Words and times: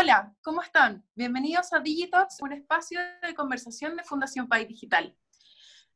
Hola, 0.00 0.32
¿cómo 0.44 0.62
están? 0.62 1.04
Bienvenidos 1.16 1.72
a 1.72 1.80
Digitox, 1.80 2.40
un 2.42 2.52
espacio 2.52 3.00
de 3.20 3.34
conversación 3.34 3.96
de 3.96 4.04
Fundación 4.04 4.46
País 4.46 4.68
Digital. 4.68 5.18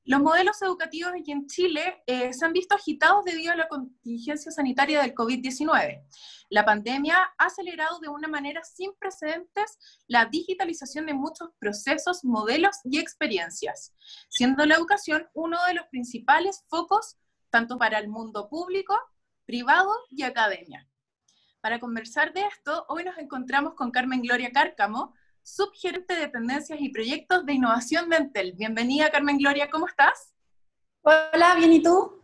Los 0.02 0.20
modelos 0.20 0.60
educativos 0.60 1.12
aquí 1.16 1.30
en 1.30 1.46
Chile 1.46 2.02
eh, 2.08 2.32
se 2.32 2.44
han 2.44 2.52
visto 2.52 2.74
agitados 2.74 3.24
debido 3.24 3.52
a 3.52 3.56
la 3.56 3.68
contingencia 3.68 4.50
sanitaria 4.50 5.02
del 5.02 5.14
COVID-19. 5.14 6.04
La 6.48 6.64
pandemia 6.64 7.16
ha 7.38 7.44
acelerado 7.44 8.00
de 8.00 8.08
una 8.08 8.26
manera 8.26 8.64
sin 8.64 8.92
precedentes 8.94 9.78
la 10.08 10.26
digitalización 10.26 11.06
de 11.06 11.14
muchos 11.14 11.50
procesos, 11.60 12.24
modelos 12.24 12.78
y 12.82 12.98
experiencias, 12.98 13.94
siendo 14.28 14.66
la 14.66 14.74
educación 14.74 15.28
uno 15.32 15.58
de 15.68 15.74
los 15.74 15.86
principales 15.92 16.64
focos 16.68 17.18
tanto 17.50 17.78
para 17.78 18.00
el 18.00 18.08
mundo 18.08 18.48
público, 18.48 18.98
privado 19.46 19.94
y 20.10 20.24
academia. 20.24 20.88
Para 21.62 21.78
conversar 21.78 22.32
de 22.32 22.40
esto, 22.40 22.84
hoy 22.88 23.04
nos 23.04 23.16
encontramos 23.18 23.74
con 23.74 23.92
Carmen 23.92 24.20
Gloria 24.20 24.50
Cárcamo, 24.50 25.14
subgerente 25.44 26.16
de 26.16 26.26
tendencias 26.26 26.80
y 26.80 26.88
proyectos 26.88 27.46
de 27.46 27.52
innovación 27.52 28.10
de 28.10 28.16
Entel. 28.16 28.54
Bienvenida, 28.54 29.12
Carmen 29.12 29.38
Gloria, 29.38 29.70
¿cómo 29.70 29.86
estás? 29.86 30.34
Hola, 31.02 31.54
bien, 31.54 31.72
¿y 31.72 31.80
tú? 31.80 32.20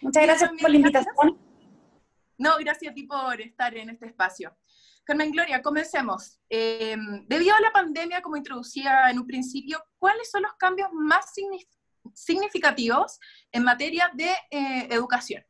Muchas 0.00 0.24
gracias 0.24 0.50
por 0.60 0.68
la 0.68 0.76
invitación. 0.76 1.38
No, 2.36 2.58
gracias 2.58 2.90
a 2.90 2.94
ti 2.96 3.04
por 3.04 3.40
estar 3.40 3.76
en 3.76 3.90
este 3.90 4.06
espacio. 4.06 4.56
Carmen 5.04 5.30
Gloria, 5.30 5.62
comencemos. 5.62 6.40
Eh, 6.50 6.96
debido 7.28 7.54
a 7.54 7.60
la 7.60 7.70
pandemia, 7.70 8.22
como 8.22 8.36
introducía 8.36 9.08
en 9.08 9.20
un 9.20 9.26
principio, 9.28 9.84
¿cuáles 10.00 10.28
son 10.28 10.42
los 10.42 10.54
cambios 10.54 10.88
más 10.92 11.26
significativos 12.12 13.20
en 13.52 13.62
materia 13.62 14.10
de 14.14 14.32
eh, 14.50 14.88
educación? 14.90 15.44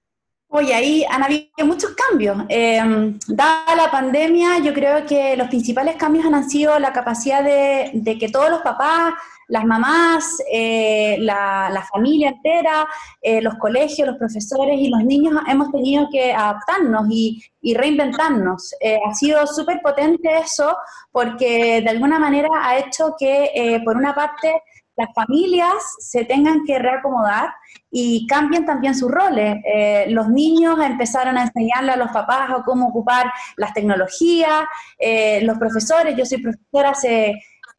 Oye, 0.57 0.73
ahí 0.73 1.05
han 1.11 1.25
habido 1.25 1.67
muchos 1.67 1.97
cambios. 1.97 2.37
Eh, 2.49 2.81
dada 3.27 3.75
la 3.75 3.91
pandemia, 3.91 4.61
yo 4.61 4.73
creo 4.73 5.05
que 5.05 5.37
los 5.37 5.49
principales 5.49 5.97
cambios 5.97 6.27
han 6.27 6.49
sido 6.49 6.79
la 6.79 6.93
capacidad 6.93 7.43
de, 7.43 8.17
que 8.21 8.29
todos 8.29 8.51
los 8.51 8.63
papás, 8.63 9.15
las 9.49 9.65
mamás, 9.65 10.39
eh, 10.53 11.17
la, 11.19 11.85
familia 11.93 12.29
entera, 12.29 12.87
eh, 13.21 13.43
los 13.43 13.57
colegios, 13.57 14.07
los 14.07 14.17
profesores 14.17 14.79
y 14.79 14.91
los 14.91 15.03
niños 15.03 15.43
hemos 15.49 15.73
tenido 15.73 16.07
que 16.09 16.33
adaptarnos 16.33 17.09
y, 17.11 17.43
y 17.61 17.75
reinventarnos. 17.75 18.77
Eh, 18.79 19.01
ha 19.05 19.13
sido 19.13 19.45
súper 19.49 19.81
potente 19.83 20.39
eso 20.39 20.77
porque 21.11 21.81
de 21.83 21.91
alguna 21.91 22.21
manera 22.21 22.49
ha 22.63 22.79
hecho 22.79 23.17
que, 23.19 23.83
por 23.85 23.97
una 23.97 24.15
parte, 24.15 24.63
las 24.97 25.09
familias 25.14 25.75
se 25.98 26.25
tengan 26.25 26.64
que 26.64 26.78
reacomodar 26.78 27.50
y 27.91 28.27
cambien 28.27 28.64
también 28.64 28.95
sus 28.95 29.11
roles. 29.11 29.56
Eh, 29.64 30.06
los 30.09 30.28
niños 30.28 30.78
empezaron 30.84 31.36
a 31.36 31.42
enseñarle 31.42 31.92
a 31.92 31.97
los 31.97 32.11
papás 32.11 32.51
a 32.51 32.62
cómo 32.64 32.89
ocupar 32.89 33.33
las 33.56 33.73
tecnologías, 33.75 34.64
eh, 34.98 35.41
los 35.42 35.59
profesores, 35.59 36.17
yo 36.17 36.25
soy 36.25 36.39
profesora 36.39 36.91
hace 36.91 37.34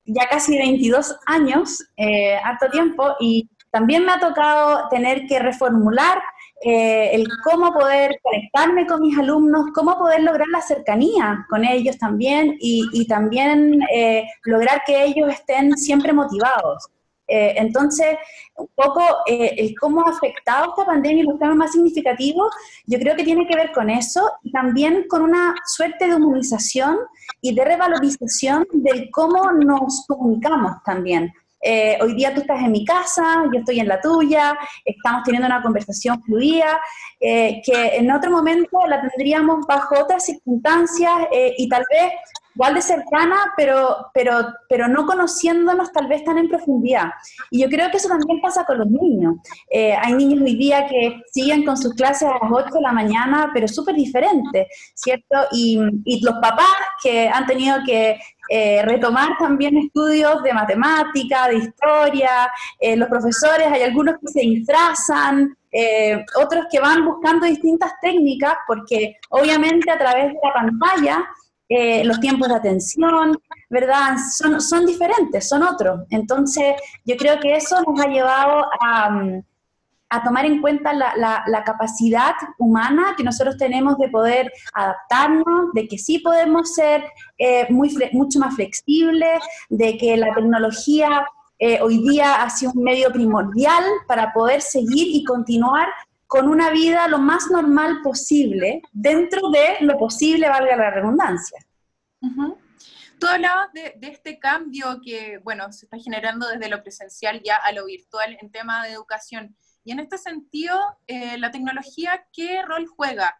ya 0.05 0.27
casi 0.29 0.57
22 0.57 1.17
años, 1.25 1.83
eh, 1.97 2.35
harto 2.43 2.69
tiempo, 2.69 3.15
y 3.19 3.49
también 3.71 4.05
me 4.05 4.11
ha 4.11 4.19
tocado 4.19 4.87
tener 4.89 5.25
que 5.27 5.39
reformular 5.39 6.21
eh, 6.63 7.09
el 7.13 7.27
cómo 7.43 7.73
poder 7.73 8.17
conectarme 8.21 8.85
con 8.87 9.01
mis 9.01 9.17
alumnos, 9.17 9.65
cómo 9.73 9.97
poder 9.97 10.21
lograr 10.21 10.47
la 10.47 10.61
cercanía 10.61 11.45
con 11.49 11.65
ellos 11.65 11.97
también 11.97 12.55
y, 12.59 13.05
también 13.07 13.79
lograr 14.45 14.83
que 14.85 15.03
ellos 15.03 15.29
estén 15.29 15.75
siempre 15.77 16.13
motivados. 16.13 16.89
Eh, 17.27 17.55
entonces, 17.57 18.17
un 18.55 18.67
poco 18.75 19.01
eh, 19.25 19.53
el 19.57 19.75
cómo 19.79 20.05
ha 20.05 20.09
afectado 20.09 20.69
esta 20.69 20.85
pandemia 20.85 21.23
y 21.23 21.25
los 21.25 21.39
cambios 21.39 21.57
más 21.57 21.71
significativos, 21.71 22.53
yo 22.85 22.99
creo 22.99 23.15
que 23.15 23.23
tiene 23.23 23.47
que 23.47 23.55
ver 23.55 23.71
con 23.71 23.89
eso 23.89 24.31
y 24.43 24.51
también 24.51 25.05
con 25.09 25.23
una 25.23 25.55
suerte 25.65 26.07
de 26.07 26.15
humanización 26.15 26.97
y 27.41 27.55
de 27.55 27.65
revalorización 27.65 28.67
del 28.73 29.09
cómo 29.11 29.51
nos 29.51 30.05
comunicamos 30.07 30.83
también. 30.83 31.33
Eh, 31.67 31.97
hoy 31.99 32.13
día 32.13 32.31
tú 32.31 32.41
estás 32.41 32.61
en 32.61 32.71
mi 32.71 32.85
casa, 32.85 33.43
yo 33.51 33.59
estoy 33.59 33.79
en 33.79 33.87
la 33.87 33.99
tuya, 33.99 34.55
estamos 34.83 35.23
teniendo 35.23 35.47
una 35.47 35.63
conversación 35.63 36.21
fluida, 36.21 36.79
que 37.19 37.95
en 37.95 38.11
otro 38.11 38.29
momento 38.29 38.85
la 38.87 39.01
tendríamos 39.01 39.65
bajo 39.65 39.99
otras 39.99 40.25
circunstancias 40.25 41.11
y 41.57 41.67
tal 41.67 41.83
vez 41.89 42.11
igual 42.55 42.73
de 42.73 42.81
cercana, 42.81 43.53
pero, 43.57 44.07
pero, 44.13 44.53
pero 44.69 44.87
no 44.87 45.05
conociéndonos 45.05 45.91
tal 45.91 46.07
vez 46.07 46.23
tan 46.23 46.37
en 46.37 46.47
profundidad. 46.47 47.11
Y 47.51 47.61
yo 47.61 47.69
creo 47.69 47.91
que 47.91 47.97
eso 47.97 48.07
también 48.07 48.39
pasa 48.41 48.65
con 48.65 48.77
los 48.77 48.87
niños. 48.87 49.35
Eh, 49.69 49.93
hay 49.93 50.13
niños 50.13 50.41
hoy 50.41 50.55
día 50.55 50.87
que 50.87 51.21
siguen 51.31 51.65
con 51.65 51.77
sus 51.77 51.93
clases 51.93 52.29
a 52.29 52.39
las 52.41 52.51
8 52.51 52.75
de 52.75 52.81
la 52.81 52.93
mañana, 52.93 53.51
pero 53.53 53.67
súper 53.67 53.95
diferentes, 53.95 54.67
¿cierto? 54.93 55.35
Y, 55.51 55.79
y, 56.05 56.23
los 56.25 56.35
papás 56.35 56.65
que 57.03 57.27
han 57.27 57.45
tenido 57.45 57.77
que 57.85 58.17
eh, 58.49 58.81
retomar 58.83 59.37
también 59.37 59.77
estudios 59.77 60.41
de 60.41 60.53
matemática, 60.53 61.49
de 61.49 61.57
historia, 61.57 62.49
eh, 62.79 62.95
los 62.95 63.09
profesores, 63.09 63.67
hay 63.67 63.83
algunos 63.83 64.15
que 64.19 64.27
se 64.27 64.39
disfrazan, 64.39 65.55
otros 66.41 66.67
que 66.71 66.79
van 66.79 67.03
buscando 67.03 67.45
distintas 67.45 67.91
técnicas, 68.01 68.55
porque 68.65 69.17
obviamente 69.29 69.91
a 69.91 69.97
través 69.97 70.27
de 70.27 70.39
la 70.41 70.53
pantalla 70.53 71.27
eh, 71.69 72.03
los 72.03 72.19
tiempos 72.19 72.47
de 72.47 72.55
atención, 72.55 73.37
¿verdad? 73.69 74.17
Son, 74.35 74.61
son 74.61 74.85
diferentes, 74.85 75.47
son 75.47 75.63
otros. 75.63 76.01
Entonces, 76.09 76.75
yo 77.03 77.15
creo 77.17 77.39
que 77.39 77.55
eso 77.55 77.81
nos 77.81 77.99
ha 77.99 78.07
llevado 78.07 78.65
a, 78.81 79.41
a 80.09 80.23
tomar 80.23 80.45
en 80.45 80.61
cuenta 80.61 80.93
la, 80.93 81.43
la, 81.47 81.63
capacidad 81.63 82.33
humana 82.59 83.15
que 83.17 83.23
nosotros 83.23 83.57
tenemos 83.57 83.97
de 83.97 84.09
poder 84.09 84.51
adaptarnos, 84.73 85.73
de 85.73 85.87
que 85.87 85.97
sí 85.97 86.19
podemos 86.19 86.73
ser 86.75 87.03
eh, 87.37 87.65
muy, 87.69 87.95
mucho 88.13 88.39
más 88.39 88.55
flexibles, 88.55 89.41
de 89.69 89.97
que 89.97 90.15
la 90.17 90.33
tecnología 90.33 91.25
eh, 91.57 91.79
hoy 91.81 91.99
día 92.09 92.43
ha 92.43 92.49
sido 92.49 92.73
un 92.75 92.83
medio 92.83 93.11
primordial 93.11 93.83
para 94.07 94.33
poder 94.33 94.61
seguir 94.61 95.07
y 95.09 95.23
continuar 95.23 95.87
con 96.35 96.49
una 96.49 96.69
vida 96.69 97.07
lo 97.07 97.17
más 97.17 97.49
normal 97.49 98.01
posible, 98.03 98.81
dentro 98.91 99.49
de 99.51 99.77
lo 99.79 99.97
posible, 99.97 100.49
valga 100.49 100.75
la 100.75 100.91
redundancia. 100.91 101.65
Tú 103.17 103.25
hablabas 103.25 103.71
de, 103.71 103.97
este 104.01 104.37
cambio 104.37 104.99
que, 105.01 105.39
bueno, 105.45 105.71
se 105.71 105.85
está 105.85 105.97
generando 105.97 106.45
desde 106.49 106.67
lo 106.67 106.83
presencial 106.83 107.41
ya 107.41 107.55
a 107.55 107.71
lo 107.71 107.85
virtual 107.85 108.37
en 108.41 108.51
tema 108.51 108.85
de 108.85 108.91
educación. 108.91 109.55
Y 109.85 109.93
en 109.93 110.01
este 110.01 110.17
sentido, 110.17 110.77
eh, 111.07 111.37
la 111.37 111.51
tecnología, 111.51 112.27
¿qué 112.33 112.61
rol 112.63 112.85
juega? 112.85 113.33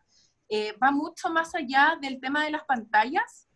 Eh, 0.47 0.73
¿Va 0.81 0.91
mucho 0.91 1.29
más 1.29 1.53
allá 1.53 1.97
del 2.01 2.21
tema 2.21 2.45
de 2.45 2.51
las 2.51 2.63
pantallas? 2.63 3.49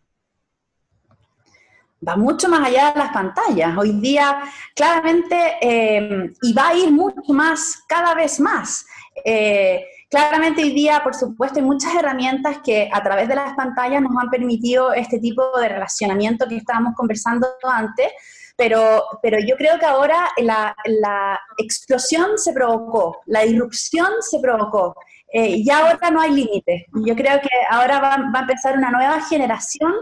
va 2.08 2.16
mucho 2.16 2.48
más 2.48 2.66
allá 2.66 2.92
de 2.92 3.00
las 3.00 3.12
pantallas. 3.12 3.78
Hoy 3.78 3.92
día, 4.00 4.42
claramente, 4.76 5.58
eh, 5.62 6.32
y 6.42 6.54
va 6.54 6.70
a 6.70 6.76
ir 6.76 6.92
mucho 6.92 7.34
más, 7.34 7.84
cada 7.88 8.14
vez 8.16 8.40
más. 8.40 8.86
Eh, 9.24 9.86
claramente 10.10 10.64
hoy 10.64 10.74
día, 10.74 11.02
por 11.04 11.16
supuesto, 11.16 11.60
hay 11.60 11.66
muchas 11.66 11.94
herramientas 11.96 12.60
que 12.64 12.90
a 12.92 13.04
través 13.04 13.28
de 13.28 13.36
las 13.36 13.54
pantallas 13.54 14.02
nos 14.02 14.12
han 14.22 14.30
permitido 14.30 14.94
este 14.94 15.20
tipo 15.20 15.58
de 15.60 15.70
relacionamiento 15.70 16.48
que 16.48 16.58
estábamos 16.58 16.96
conversando 16.96 17.48
antes, 17.64 18.08
pero, 18.56 19.04
pero 19.22 19.40
yo 19.40 19.56
creo 19.56 19.80
que 19.80 19.86
ahora 19.86 20.30
la, 20.38 20.76
la 20.86 21.40
explosión 21.58 22.38
se 22.38 22.52
provocó, 22.54 23.22
la 23.26 23.46
irrupción 23.46 24.10
se 24.20 24.40
provocó. 24.40 24.96
Eh, 25.32 25.64
ya 25.64 25.80
ahora 25.80 26.10
no 26.10 26.22
hay 26.22 26.32
límites. 26.32 26.86
Yo 27.06 27.16
creo 27.16 27.40
que 27.40 27.50
ahora 27.70 28.00
va, 28.00 28.18
va, 28.34 28.40
a 28.40 28.42
empezar 28.42 28.76
una 28.76 28.90
nueva 28.90 29.22
generación 29.22 29.94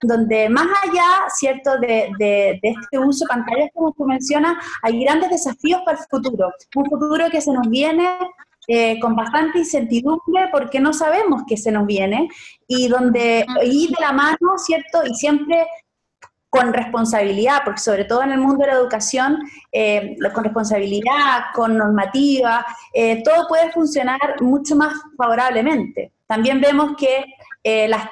donde 0.00 0.48
más 0.48 0.68
allá, 0.84 1.28
¿cierto?, 1.28 1.78
de, 1.78 2.10
de, 2.18 2.60
de, 2.62 2.68
este 2.70 2.98
uso 2.98 3.24
de 3.24 3.28
pantallas, 3.28 3.68
como 3.74 3.92
tú 3.92 4.04
mencionas, 4.04 4.56
hay 4.82 5.02
grandes 5.02 5.30
desafíos 5.30 5.82
para 5.84 5.98
el 5.98 6.04
futuro. 6.08 6.52
Un 6.76 6.86
futuro 6.86 7.28
que 7.30 7.40
se 7.40 7.52
nos 7.52 7.68
viene 7.68 8.08
eh, 8.66 8.98
con 9.00 9.14
bastante 9.14 9.58
incertidumbre 9.58 10.48
porque 10.50 10.80
no 10.80 10.92
sabemos 10.92 11.42
qué 11.46 11.56
se 11.56 11.72
nos 11.72 11.86
viene 11.86 12.28
y 12.66 12.88
donde 12.88 13.46
ir 13.64 13.90
de 13.90 13.96
la 14.00 14.12
mano, 14.12 14.58
¿cierto? 14.58 15.02
Y 15.06 15.14
siempre 15.14 15.66
con 16.48 16.72
responsabilidad, 16.72 17.62
porque 17.64 17.80
sobre 17.80 18.04
todo 18.04 18.22
en 18.22 18.32
el 18.32 18.38
mundo 18.38 18.64
de 18.64 18.72
la 18.72 18.78
educación, 18.78 19.38
eh, 19.72 20.16
con 20.34 20.44
responsabilidad, 20.44 21.44
con 21.54 21.76
normativa, 21.76 22.64
eh, 22.92 23.22
todo 23.22 23.46
puede 23.48 23.70
funcionar 23.72 24.18
mucho 24.40 24.74
más 24.76 24.94
favorablemente. 25.16 26.12
También 26.26 26.60
vemos 26.60 26.96
que 26.96 27.24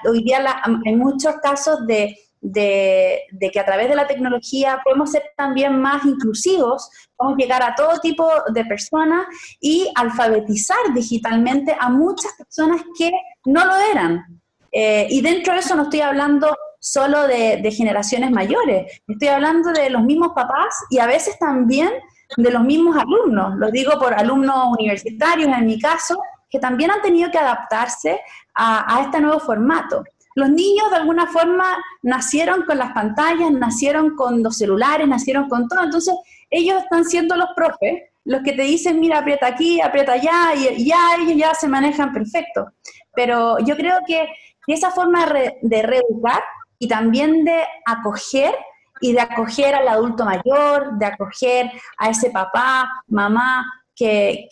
hoy 0.09 0.25
día 0.25 0.45
en 0.85 0.99
muchos 0.99 1.37
casos 1.37 1.87
de 1.87 2.17
de, 2.45 3.51
que 3.53 3.59
a 3.59 3.65
través 3.65 3.89
de 3.89 3.97
la 3.97 4.07
tecnología 4.07 4.81
podemos 4.85 5.11
ser 5.11 5.23
también 5.35 5.81
más 5.81 6.05
inclusivos, 6.05 6.91
podemos 7.17 7.39
llegar 7.39 7.63
a 7.63 7.75
todo 7.75 7.99
tipo 8.01 8.29
de 8.53 8.65
personas 8.67 9.27
y 9.61 9.91
alfabetizar 9.95 10.93
digitalmente 10.95 11.75
a 11.79 11.89
muchas 11.89 12.33
personas 12.35 12.83
que 12.99 13.11
no 13.47 13.65
lo 13.65 13.75
eran. 13.91 14.43
Eh, 14.71 15.07
y 15.09 15.23
dentro 15.23 15.55
de 15.55 15.61
eso 15.61 15.75
no 15.75 15.85
estoy 15.85 16.03
hablando 16.03 16.55
solo 16.79 17.27
de, 17.27 17.71
generaciones 17.73 18.31
mayores, 18.31 19.01
estoy 19.09 19.29
hablando 19.29 19.73
de 19.73 19.89
los 19.89 20.03
mismos 20.03 20.33
papás 20.35 20.85
y 20.91 20.99
a 20.99 21.07
veces 21.07 21.39
también 21.39 21.91
de 22.37 22.51
los 22.51 22.63
mismos 22.63 22.95
alumnos. 22.97 23.55
Lo 23.57 23.71
digo 23.71 23.93
por 23.99 24.13
alumnos 24.13 24.77
universitarios 24.79 25.49
en 25.49 25.65
mi 25.65 25.79
caso, 25.79 26.21
que 26.51 26.59
también 26.59 26.91
han 26.91 27.01
tenido 27.01 27.31
que 27.31 27.39
adaptarse 27.39 28.21
a 28.55 29.01
este 29.03 29.21
nuevo 29.21 29.41
formato. 29.41 30.05
Los 30.35 30.51
niños 30.51 30.91
de 30.91 30.97
alguna 30.97 31.27
forma 31.27 31.65
nacieron 32.03 32.63
con 32.65 32.79
las 32.79 32.93
pantallas, 32.93 33.51
nacieron 33.53 34.17
con 34.17 34.43
los 34.43 34.57
celulares, 34.57 35.07
nacieron 35.07 35.49
con 35.49 35.69
todo, 35.69 35.83
entonces 35.85 36.15
ellos 36.51 36.83
están 36.83 37.05
siendo 37.05 37.37
los 37.37 37.49
profes, 37.55 38.03
los 38.25 38.43
que 38.43 38.53
te 38.53 38.63
dicen, 38.63 39.01
mira, 39.01 39.19
aprieta 39.19 39.47
aquí, 39.47 39.81
aprieta 39.81 40.13
allá, 40.13 40.55
y 40.55 40.87
ya 40.87 41.17
ellos 41.19 41.37
ya 41.37 41.55
se 41.55 41.69
manejan 41.69 42.13
perfecto. 42.13 42.73
Pero 43.15 43.59
yo 43.61 43.77
creo 43.77 43.99
que 44.07 44.27
esa 44.67 44.91
forma 44.91 45.27
de 45.61 45.83
reeducar 45.83 46.43
y 46.79 46.89
también 46.89 47.45
de 47.45 47.63
acoger 47.85 48.55
y 49.01 49.13
de 49.13 49.21
acoger 49.21 49.75
al 49.75 49.89
adulto 49.89 50.25
mayor, 50.25 50.99
de 50.99 51.07
acoger 51.07 51.71
a 51.99 52.09
ese 52.09 52.31
papá, 52.31 52.89
mamá, 53.09 53.67
que, 53.95 54.49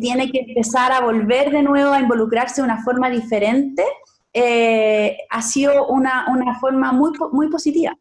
tiene 0.00 0.30
que 0.30 0.40
empezar 0.40 0.92
a 0.92 1.00
volver 1.00 1.50
de 1.50 1.62
nuevo 1.62 1.92
a 1.92 2.00
involucrarse 2.00 2.60
de 2.60 2.66
una 2.66 2.82
forma 2.82 3.10
diferente, 3.10 3.84
eh, 4.32 5.18
ha 5.30 5.42
sido 5.42 5.86
una, 5.88 6.26
forma 6.60 6.92
muy, 6.92 7.12
muy 7.32 7.48
positiva. 7.48 7.96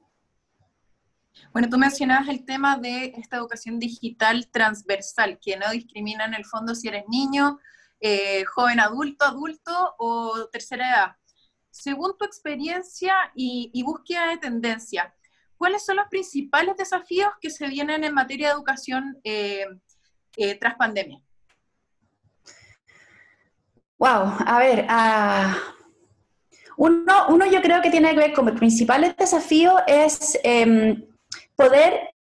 Bueno, 1.54 1.70
tú 1.70 1.78
mencionabas 1.78 2.28
el 2.28 2.46
tema 2.46 2.78
de 2.78 3.14
esta 3.18 3.38
educación 3.38 3.80
digital 3.80 4.48
transversal, 4.52 5.40
que 5.42 5.58
no 5.58 5.70
discrimina 5.72 6.26
en 6.26 6.34
el 6.34 6.46
fondo 6.46 6.76
si 6.76 6.88
eres 6.88 7.06
niño, 7.08 7.60
eh, 8.00 8.44
joven 8.46 8.80
adulto, 8.80 9.26
adulto 9.26 9.96
o 9.98 10.48
tercera 10.52 10.90
edad. 10.90 11.16
Según 11.72 12.18
tu 12.18 12.26
experiencia 12.26 13.14
y, 13.36 13.72
y 13.74 13.84
búsqueda 13.84 14.30
de 14.30 14.38
tendencia, 14.38 15.16
¿cuáles 15.58 15.86
son 15.86 15.98
los 15.98 16.08
principales 16.08 16.78
desafíos 16.78 17.32
que 17.42 17.50
se 17.50 17.68
vienen 17.68 18.04
en 18.04 18.14
materia 18.14 18.48
de 18.48 18.54
educación 18.54 19.20
eh, 19.24 19.66
eh, 20.38 20.56
tras 20.56 20.76
pandemia? 20.76 21.22
Wow, 23.98 24.38
a 24.46 24.60
ver, 24.60 24.86
ah, 24.90 25.58
uno, 26.78 27.46
yo 27.52 27.62
creo 27.62 27.82
que 27.82 27.90
tiene 27.90 28.12
que 28.12 28.18
ver 28.18 28.34
con 28.34 28.48
el 28.48 28.54
principal 28.54 29.16
desafío 29.18 29.74
es 29.88 30.40
em, 30.44 31.04
poder 31.56 32.12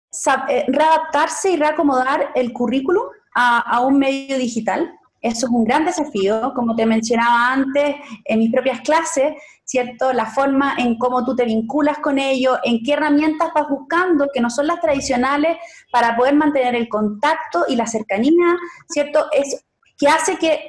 eh, 0.48 0.64
readaptarse 0.68 1.50
y 1.50 1.56
reacomodar 1.56 2.30
el 2.34 2.52
currículum 2.52 3.04
a, 3.34 3.80
un 3.80 3.98
medio 3.98 4.38
digital. 4.38 4.90
Eso 5.20 5.46
es 5.46 5.52
un 5.52 5.64
gran 5.64 5.84
desafío, 5.84 6.52
como 6.54 6.74
te 6.74 6.86
mencionaba 6.86 7.52
antes, 7.52 7.96
en 8.24 8.38
mis 8.38 8.50
propias 8.50 8.80
clases, 8.80 9.34
¿cierto? 9.64 10.12
La 10.14 10.26
forma 10.26 10.76
en 10.78 10.96
cómo 10.96 11.22
tú 11.24 11.36
te 11.36 11.44
vinculas 11.44 11.98
con 11.98 12.18
ellos, 12.18 12.58
en 12.64 12.82
qué 12.82 12.94
herramientas 12.94 13.50
vas 13.54 13.68
buscando, 13.68 14.28
que 14.32 14.40
no 14.40 14.48
son 14.48 14.68
las 14.68 14.80
tradicionales, 14.80 15.58
para 15.90 16.16
poder 16.16 16.34
mantener 16.34 16.74
el 16.74 16.88
contacto 16.88 17.64
y 17.68 17.76
la 17.76 17.86
cercanía, 17.86 18.56
¿cierto? 18.88 19.26
Es 19.32 19.66
que 19.98 20.08
hace 20.08 20.38
que 20.38 20.66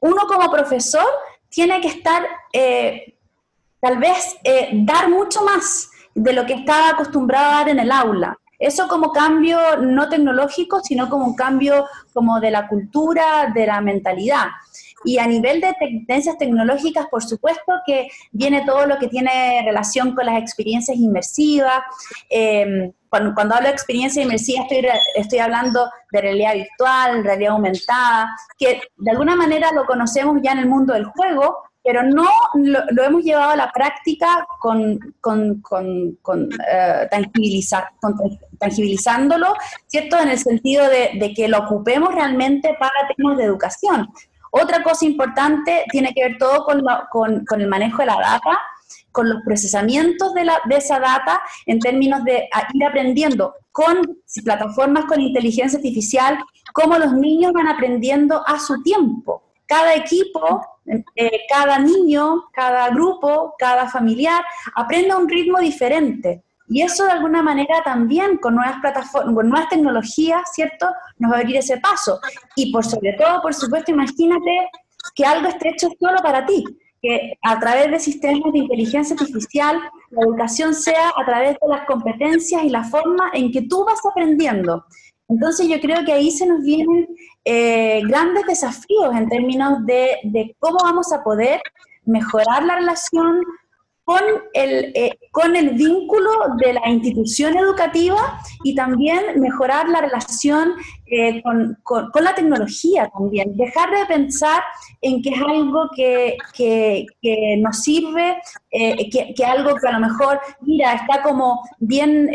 uno 0.00 0.26
como 0.28 0.50
profesor 0.50 1.06
tiene 1.50 1.80
que 1.80 1.88
estar, 1.88 2.26
eh, 2.52 3.14
tal 3.80 3.98
vez, 3.98 4.36
eh, 4.44 4.70
dar 4.72 5.10
mucho 5.10 5.42
más 5.42 5.90
de 6.14 6.32
lo 6.32 6.46
que 6.46 6.54
estaba 6.54 6.90
acostumbrado 6.90 7.50
a 7.50 7.54
dar 7.56 7.68
en 7.68 7.80
el 7.80 7.92
aula. 7.92 8.38
Eso 8.58 8.88
como 8.88 9.10
cambio 9.10 9.58
no 9.78 10.08
tecnológico, 10.08 10.80
sino 10.80 11.08
como 11.08 11.26
un 11.26 11.34
cambio 11.34 11.86
como 12.12 12.40
de 12.40 12.50
la 12.50 12.68
cultura, 12.68 13.50
de 13.54 13.66
la 13.66 13.80
mentalidad. 13.80 14.48
Y 15.04 15.18
a 15.18 15.26
nivel 15.26 15.60
de 15.60 15.74
tendencias 15.78 16.36
tecnológicas, 16.38 17.06
por 17.10 17.22
supuesto 17.22 17.72
que 17.86 18.08
viene 18.32 18.64
todo 18.64 18.86
lo 18.86 18.98
que 18.98 19.08
tiene 19.08 19.62
relación 19.64 20.14
con 20.14 20.26
las 20.26 20.40
experiencias 20.40 20.96
inmersivas. 20.96 21.82
Em, 22.28 22.92
cuando, 23.08 23.54
hablo 23.54 23.68
de 23.68 23.74
experiencia 23.74 24.22
inmersiva 24.22 24.62
estoy, 24.62 24.86
estoy 25.16 25.38
hablando 25.40 25.90
de 26.12 26.20
realidad 26.20 26.54
virtual, 26.54 27.24
realidad 27.24 27.52
aumentada, 27.52 28.28
que 28.56 28.80
de 28.96 29.10
alguna 29.10 29.34
manera 29.34 29.72
lo 29.72 29.84
conocemos 29.84 30.38
ya 30.42 30.52
en 30.52 30.58
el 30.58 30.68
mundo 30.68 30.94
del 30.94 31.06
juego, 31.06 31.70
pero 31.82 32.02
no 32.02 32.28
lo, 32.54 33.02
hemos 33.02 33.24
llevado 33.24 33.52
a 33.52 33.56
la 33.56 33.72
práctica 33.72 34.46
con, 34.60 34.98
con, 35.20 35.60
con, 35.62 36.48
eh, 36.70 37.08
tangibilizándolo, 38.58 39.54
¿cierto? 39.86 40.18
En 40.18 40.28
el 40.28 40.38
sentido 40.38 40.86
de, 40.88 41.32
que 41.34 41.48
lo 41.48 41.58
ocupemos 41.60 42.14
realmente 42.14 42.76
para 42.78 43.08
temas 43.16 43.38
de 43.38 43.44
educación. 43.44 44.08
Otra 44.50 44.82
cosa 44.82 45.04
importante 45.04 45.84
tiene 45.90 46.12
que 46.12 46.28
ver 46.28 46.38
todo 46.38 46.64
con, 46.64 47.60
el 47.60 47.68
manejo 47.68 47.98
de 47.98 48.06
la 48.06 48.18
data, 48.20 48.60
con 49.12 49.28
los 49.28 49.42
procesamientos 49.44 50.32
de 50.34 50.76
esa 50.76 50.98
data 50.98 51.40
en 51.66 51.78
términos 51.78 52.24
de 52.24 52.48
ir 52.74 52.84
aprendiendo 52.84 53.54
con 53.72 54.02
plataformas 54.44 55.04
con 55.06 55.20
inteligencia 55.20 55.78
artificial, 55.78 56.38
cómo 56.72 56.98
los 56.98 57.12
niños 57.12 57.52
van 57.52 57.68
aprendiendo 57.68 58.42
a 58.46 58.58
su 58.58 58.82
tiempo. 58.82 59.42
Cada 59.66 59.94
equipo, 59.94 60.60
eh, 61.14 61.42
cada 61.48 61.78
niño, 61.78 62.44
cada 62.52 62.88
grupo, 62.90 63.54
cada 63.58 63.88
familiar 63.88 64.44
aprende 64.74 65.12
a 65.12 65.18
un 65.18 65.28
ritmo 65.28 65.58
diferente. 65.60 66.42
Y 66.70 66.82
eso 66.82 67.04
de 67.04 67.10
alguna 67.10 67.42
manera 67.42 67.82
también 67.84 68.38
con 68.38 68.54
nuevas 68.54 68.76
plataformas, 68.80 69.34
con 69.34 69.48
nuevas 69.48 69.68
tecnologías, 69.68 70.42
¿cierto? 70.54 70.86
Nos 71.18 71.32
va 71.32 71.36
a 71.36 71.40
abrir 71.40 71.56
ese 71.56 71.78
paso. 71.78 72.20
Y 72.54 72.72
por 72.72 72.84
sobre 72.84 73.12
todo, 73.14 73.42
por 73.42 73.52
supuesto, 73.52 73.90
imagínate 73.90 74.70
que 75.16 75.24
algo 75.24 75.48
esté 75.48 75.70
hecho 75.70 75.88
solo 75.98 76.20
para 76.22 76.46
ti, 76.46 76.64
que 77.02 77.34
a 77.42 77.58
través 77.58 77.90
de 77.90 77.98
sistemas 77.98 78.52
de 78.52 78.60
inteligencia 78.60 79.16
artificial 79.18 79.80
la 80.10 80.22
educación 80.22 80.72
sea 80.72 81.08
a 81.16 81.24
través 81.24 81.56
de 81.60 81.68
las 81.68 81.84
competencias 81.86 82.62
y 82.62 82.68
la 82.68 82.84
forma 82.84 83.30
en 83.34 83.50
que 83.50 83.62
tú 83.62 83.84
vas 83.84 83.98
aprendiendo. 84.08 84.84
Entonces 85.28 85.66
yo 85.66 85.80
creo 85.80 86.04
que 86.04 86.12
ahí 86.12 86.30
se 86.30 86.46
nos 86.46 86.62
vienen 86.62 87.08
eh, 87.44 88.00
grandes 88.06 88.46
desafíos 88.46 89.12
en 89.16 89.28
términos 89.28 89.84
de, 89.86 90.18
de 90.22 90.54
cómo 90.60 90.78
vamos 90.84 91.12
a 91.12 91.24
poder 91.24 91.60
mejorar 92.04 92.64
la 92.64 92.76
relación 92.76 93.40
con 94.10 94.22
el, 94.54 94.90
eh, 94.96 95.16
con 95.30 95.54
el 95.54 95.70
vínculo 95.70 96.30
de 96.56 96.72
la 96.72 96.88
institución 96.88 97.56
educativa 97.56 98.40
y 98.64 98.74
también 98.74 99.38
mejorar 99.40 99.88
la 99.88 100.00
relación 100.00 100.72
eh, 101.06 101.40
con, 101.44 101.78
con, 101.84 102.24
la 102.24 102.34
tecnología 102.34 103.08
también. 103.16 103.56
Dejar 103.56 103.88
de 103.88 104.06
pensar 104.06 104.64
en 105.00 105.22
que 105.22 105.30
es 105.30 105.40
algo 105.40 105.88
que, 105.94 106.36
que, 106.56 107.56
nos 107.58 107.84
sirve, 107.84 108.38
eh, 108.72 109.08
que, 109.10 109.32
que, 109.32 109.44
algo 109.44 109.76
que 109.76 109.86
a 109.86 109.92
lo 109.92 110.00
mejor, 110.00 110.40
mira, 110.62 110.94
está 110.94 111.22
como 111.22 111.62
bien 111.78 112.28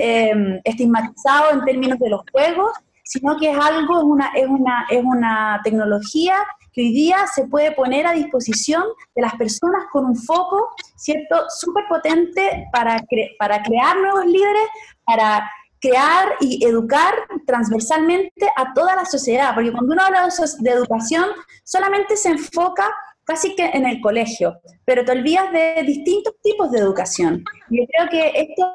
estigmatizado 0.64 1.52
en 1.52 1.66
términos 1.66 2.00
de 2.00 2.10
los 2.10 2.22
juegos, 2.32 2.72
sino 3.06 3.38
que 3.38 3.52
es 3.52 3.58
algo, 3.58 4.00
es 4.00 4.04
una, 4.04 4.32
es 4.36 4.48
una, 4.48 4.86
es 4.90 5.04
una 5.04 5.62
tecnología 5.64 6.36
que 6.74 6.82
hoy 6.82 6.92
día 6.92 7.26
se 7.34 7.48
puede 7.48 7.72
poner 7.72 8.06
a 8.06 8.14
disposición 8.14 8.84
de 9.16 9.22
las 9.22 9.36
personas 9.36 9.86
con 9.94 10.06
un 10.06 10.16
foco, 10.16 10.70
¿cierto?, 10.96 11.46
súper 11.50 11.86
potente 11.88 12.68
para, 12.74 13.02
para 13.40 13.64
crear 13.64 13.98
nuevos 13.98 14.26
líderes, 14.26 14.68
para 15.06 15.50
crear 15.80 16.34
y 16.42 16.66
educar 16.66 17.14
transversalmente 17.46 18.50
a 18.58 18.74
toda 18.74 18.96
la 18.96 19.06
sociedad, 19.06 19.54
porque 19.54 19.72
cuando 19.72 19.94
uno 19.94 20.04
habla 20.04 20.28
de 20.60 20.72
educación, 20.72 21.26
solamente 21.64 22.18
se 22.18 22.30
enfoca 22.30 22.90
casi 23.24 23.56
que 23.56 23.66
en 23.66 23.86
el 23.86 24.02
colegio, 24.02 24.60
pero 24.84 25.06
te 25.06 25.12
olvidas 25.12 25.52
de 25.52 25.84
distintos 25.84 26.34
tipos 26.42 26.72
de 26.72 26.80
educación. 26.80 27.44
Yo 27.70 27.84
creo 27.88 28.10
que 28.10 28.42
estos 28.42 28.68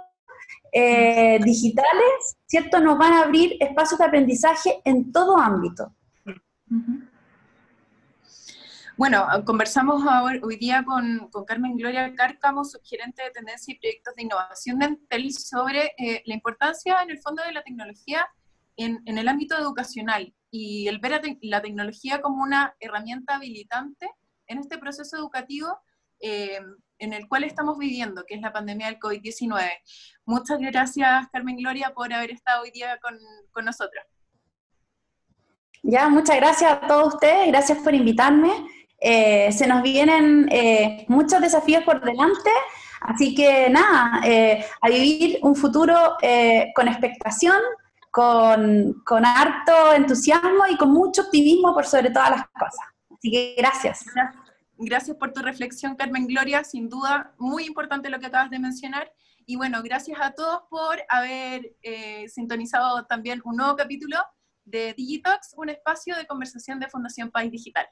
eh, 0.72 1.38
digitales, 1.42 2.36
¿cierto?, 2.46 2.80
nos 2.80 2.98
van 2.98 3.12
a 3.12 3.22
abrir 3.22 3.56
espacios 3.60 3.98
de 3.98 4.04
aprendizaje 4.06 4.80
en 4.84 5.12
todo 5.12 5.36
ámbito. 5.38 5.94
Bueno, 9.00 9.26
conversamos 9.46 10.02
hoy 10.42 10.56
día 10.56 10.84
con, 10.84 11.30
Carmen 11.46 11.74
Gloria 11.76 12.14
Cárcamo, 12.14 12.62
gerente 12.84 13.22
de 13.22 13.30
tendencia 13.30 13.72
y 13.72 13.78
proyectos 13.78 14.14
de 14.14 14.22
innovación 14.24 14.78
de 14.78 14.84
Entel, 14.84 15.32
sobre 15.32 15.92
eh, 15.96 16.22
la 16.26 16.34
importancia 16.34 17.02
en 17.02 17.10
el 17.10 17.18
fondo 17.18 17.42
de 17.42 17.52
la 17.52 17.62
tecnología 17.62 18.28
en, 18.76 19.00
el 19.06 19.26
ámbito 19.26 19.56
educacional 19.56 20.34
y 20.50 20.86
el 20.88 20.98
ver 20.98 21.22
la 21.40 21.62
tecnología 21.62 22.20
como 22.20 22.42
una 22.42 22.74
herramienta 22.78 23.36
habilitante 23.36 24.06
en 24.46 24.58
este 24.58 24.76
proceso 24.76 25.16
educativo 25.16 25.78
eh, 26.20 26.60
en 27.00 27.12
el 27.12 27.26
cual 27.28 27.44
estamos 27.44 27.78
viviendo, 27.78 28.24
que 28.26 28.34
es 28.36 28.40
la 28.40 28.52
pandemia 28.52 28.86
del 28.86 28.98
COVID-19. 28.98 29.68
Muchas 30.26 30.58
gracias, 30.60 31.26
Carmen 31.32 31.56
Gloria, 31.56 31.92
por 31.94 32.12
haber 32.12 32.30
estado 32.30 32.62
hoy 32.62 32.70
día 32.70 32.98
con, 33.02 33.18
con 33.50 33.64
nosotros. 33.64 34.04
Ya, 35.82 36.08
muchas 36.08 36.36
gracias 36.36 36.70
a 36.70 36.80
todos 36.86 37.14
ustedes, 37.14 37.48
gracias 37.48 37.78
por 37.78 37.94
invitarme. 37.94 38.50
Eh, 39.00 39.50
se 39.50 39.66
nos 39.66 39.82
vienen 39.82 40.46
eh, 40.52 41.06
muchos 41.08 41.40
desafíos 41.40 41.82
por 41.84 42.04
delante, 42.04 42.50
así 43.00 43.34
que 43.34 43.70
nada, 43.70 44.20
eh, 44.26 44.64
a 44.82 44.88
vivir 44.90 45.38
un 45.42 45.56
futuro 45.56 46.16
con 46.74 46.86
expectación, 46.86 47.56
con, 48.10 49.02
con, 49.06 49.24
harto 49.24 49.94
entusiasmo 49.94 50.66
y 50.68 50.76
con 50.76 50.90
mucho 50.90 51.22
optimismo 51.22 51.72
por 51.72 51.86
sobre 51.86 52.10
todas 52.10 52.30
las 52.30 52.42
cosas. 52.48 52.86
Así 53.10 53.30
que 53.30 53.54
gracias. 53.56 54.04
Gracias 54.14 54.39
por 55.18 55.32
tu 55.32 55.42
reflexión, 55.42 55.94
Carmen 55.94 56.26
Gloria, 56.26 56.64
sin 56.64 56.88
duda 56.88 57.34
muy 57.38 57.64
importante 57.64 58.08
lo 58.08 58.18
que 58.18 58.26
acabas 58.26 58.50
de 58.50 58.58
mencionar. 58.58 59.12
Y 59.46 59.56
bueno, 59.56 59.82
gracias 59.82 60.18
a 60.20 60.32
todos 60.32 60.62
por 60.70 60.98
haber 61.08 61.76
sintonizado 62.28 63.04
también 63.06 63.42
un 63.44 63.56
nuevo 63.56 63.76
capítulo 63.76 64.16
de 64.64 64.94
Digitox, 64.94 65.54
un 65.56 65.68
espacio 65.68 66.16
de 66.16 66.26
conversación 66.26 66.80
de 66.80 66.88
Fundación 66.88 67.30
País 67.30 67.50
Digital. 67.50 67.86